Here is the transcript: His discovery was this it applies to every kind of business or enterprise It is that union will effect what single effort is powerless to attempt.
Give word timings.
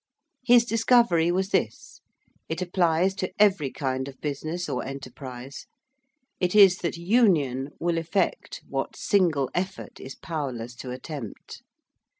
His 0.43 0.65
discovery 0.65 1.31
was 1.31 1.49
this 1.49 2.01
it 2.49 2.59
applies 2.59 3.13
to 3.13 3.31
every 3.37 3.69
kind 3.69 4.07
of 4.07 4.19
business 4.19 4.67
or 4.67 4.83
enterprise 4.83 5.67
It 6.39 6.55
is 6.55 6.79
that 6.79 6.97
union 6.97 7.69
will 7.79 7.99
effect 7.99 8.63
what 8.67 8.95
single 8.95 9.51
effort 9.53 9.99
is 9.99 10.15
powerless 10.15 10.73
to 10.77 10.89
attempt. 10.89 11.61